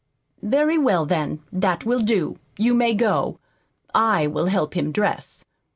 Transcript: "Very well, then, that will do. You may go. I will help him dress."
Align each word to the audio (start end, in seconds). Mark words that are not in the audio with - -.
"Very 0.41 0.79
well, 0.79 1.05
then, 1.05 1.41
that 1.51 1.85
will 1.85 1.99
do. 1.99 2.35
You 2.57 2.73
may 2.73 2.95
go. 2.95 3.37
I 3.93 4.25
will 4.25 4.47
help 4.47 4.73
him 4.73 4.91
dress." 4.91 5.45